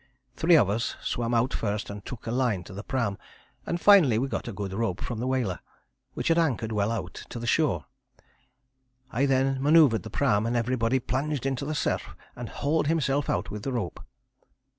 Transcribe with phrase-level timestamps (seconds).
[0.35, 3.19] Three of us swam out first and took a line to the pram,
[3.67, 5.59] and finally we got a good rope from the whaler,
[6.15, 7.85] which had anchored well out, to the shore.
[9.11, 13.51] I then manoeuvred the pram, and everybody plunged into the surf and hauled himself out
[13.51, 14.03] with the rope.